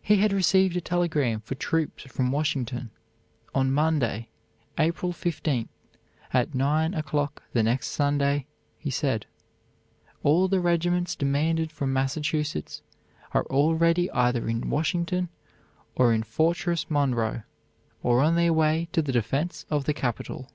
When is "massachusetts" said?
11.92-12.82